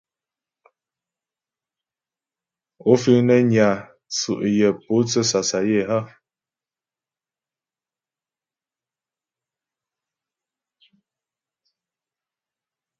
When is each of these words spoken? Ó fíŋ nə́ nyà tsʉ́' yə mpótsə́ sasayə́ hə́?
Ó 2.89 2.91
fíŋ 3.01 3.19
nə́ 3.27 3.41
nyà 3.51 3.69
tsʉ́' 4.15 4.43
yə 4.57 4.67
mpótsə́ 4.77 5.23
sasayə́ 5.29 5.85
hə́? 5.89 6.01